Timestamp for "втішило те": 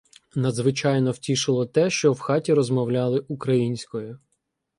1.11-1.89